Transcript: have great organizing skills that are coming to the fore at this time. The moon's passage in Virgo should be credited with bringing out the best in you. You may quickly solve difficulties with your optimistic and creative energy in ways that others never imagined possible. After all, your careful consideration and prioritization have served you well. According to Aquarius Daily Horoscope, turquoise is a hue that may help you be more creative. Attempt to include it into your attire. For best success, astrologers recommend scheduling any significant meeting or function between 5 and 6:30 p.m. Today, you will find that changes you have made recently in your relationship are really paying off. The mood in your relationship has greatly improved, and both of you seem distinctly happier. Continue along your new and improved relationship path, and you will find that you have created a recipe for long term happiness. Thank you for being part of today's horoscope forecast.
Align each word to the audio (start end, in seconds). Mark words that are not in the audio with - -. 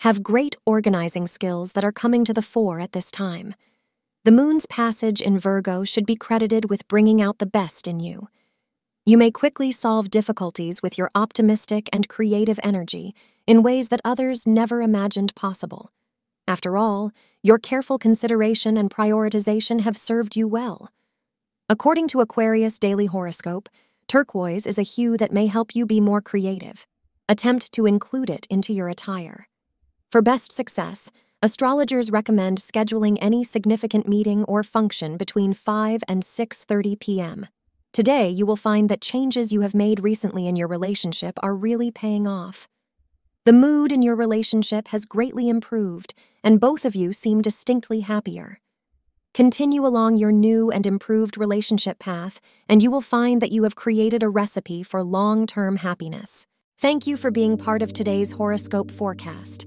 have 0.00 0.22
great 0.22 0.56
organizing 0.66 1.26
skills 1.26 1.72
that 1.72 1.84
are 1.84 1.92
coming 1.92 2.24
to 2.24 2.34
the 2.34 2.42
fore 2.42 2.80
at 2.80 2.92
this 2.92 3.10
time. 3.10 3.54
The 4.24 4.32
moon's 4.32 4.66
passage 4.66 5.20
in 5.20 5.38
Virgo 5.38 5.84
should 5.84 6.04
be 6.04 6.16
credited 6.16 6.68
with 6.68 6.88
bringing 6.88 7.22
out 7.22 7.38
the 7.38 7.46
best 7.46 7.86
in 7.86 8.00
you. 8.00 8.28
You 9.04 9.16
may 9.16 9.30
quickly 9.30 9.70
solve 9.70 10.10
difficulties 10.10 10.82
with 10.82 10.98
your 10.98 11.10
optimistic 11.14 11.88
and 11.92 12.08
creative 12.08 12.58
energy 12.62 13.14
in 13.46 13.62
ways 13.62 13.88
that 13.88 14.00
others 14.04 14.46
never 14.46 14.82
imagined 14.82 15.34
possible. 15.36 15.92
After 16.48 16.76
all, 16.76 17.12
your 17.42 17.58
careful 17.58 17.98
consideration 17.98 18.76
and 18.76 18.90
prioritization 18.90 19.82
have 19.82 19.96
served 19.96 20.36
you 20.36 20.48
well. 20.48 20.90
According 21.68 22.08
to 22.08 22.20
Aquarius 22.20 22.78
Daily 22.78 23.06
Horoscope, 23.06 23.68
turquoise 24.08 24.66
is 24.66 24.78
a 24.78 24.82
hue 24.82 25.16
that 25.16 25.32
may 25.32 25.46
help 25.46 25.74
you 25.74 25.86
be 25.86 26.00
more 26.00 26.20
creative. 26.20 26.86
Attempt 27.28 27.72
to 27.72 27.86
include 27.86 28.28
it 28.28 28.46
into 28.50 28.72
your 28.72 28.88
attire. 28.88 29.46
For 30.10 30.22
best 30.22 30.52
success, 30.52 31.10
astrologers 31.42 32.12
recommend 32.12 32.58
scheduling 32.58 33.18
any 33.20 33.42
significant 33.42 34.08
meeting 34.08 34.44
or 34.44 34.62
function 34.62 35.16
between 35.16 35.52
5 35.52 36.02
and 36.06 36.22
6:30 36.22 37.00
p.m. 37.00 37.46
Today, 37.92 38.28
you 38.28 38.46
will 38.46 38.56
find 38.56 38.88
that 38.88 39.00
changes 39.00 39.52
you 39.52 39.62
have 39.62 39.74
made 39.74 40.04
recently 40.04 40.46
in 40.46 40.54
your 40.54 40.68
relationship 40.68 41.38
are 41.42 41.54
really 41.56 41.90
paying 41.90 42.26
off. 42.26 42.68
The 43.46 43.52
mood 43.52 43.90
in 43.90 44.02
your 44.02 44.14
relationship 44.14 44.88
has 44.88 45.06
greatly 45.06 45.48
improved, 45.48 46.14
and 46.44 46.60
both 46.60 46.84
of 46.84 46.94
you 46.94 47.12
seem 47.12 47.42
distinctly 47.42 48.00
happier. 48.00 48.60
Continue 49.34 49.84
along 49.84 50.16
your 50.18 50.32
new 50.32 50.70
and 50.70 50.86
improved 50.86 51.36
relationship 51.36 51.98
path, 51.98 52.40
and 52.68 52.82
you 52.82 52.90
will 52.90 53.00
find 53.00 53.42
that 53.42 53.52
you 53.52 53.64
have 53.64 53.74
created 53.74 54.22
a 54.22 54.28
recipe 54.28 54.82
for 54.82 55.02
long 55.02 55.46
term 55.46 55.76
happiness. 55.76 56.46
Thank 56.78 57.06
you 57.06 57.16
for 57.16 57.30
being 57.30 57.56
part 57.56 57.82
of 57.82 57.92
today's 57.92 58.32
horoscope 58.32 58.90
forecast. 58.90 59.66